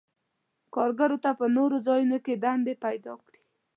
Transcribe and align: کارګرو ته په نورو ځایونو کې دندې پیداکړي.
کارګرو 0.75 1.17
ته 1.23 1.31
په 1.39 1.45
نورو 1.57 1.77
ځایونو 1.87 2.17
کې 2.25 2.33
دندې 2.43 2.73
پیداکړي. 2.83 3.41